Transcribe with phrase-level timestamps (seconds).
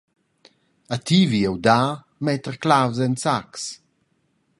[0.95, 1.89] A ti vi jeu dar
[2.25, 3.63] metter clavs en sacs.